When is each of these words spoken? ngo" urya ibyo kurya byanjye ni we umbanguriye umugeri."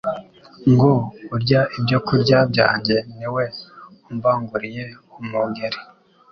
ngo" 0.71 0.91
urya 1.35 1.61
ibyo 1.77 1.97
kurya 2.07 2.37
byanjye 2.51 2.95
ni 3.17 3.27
we 3.33 3.43
umbanguriye 4.09 4.83
umugeri." 5.21 5.79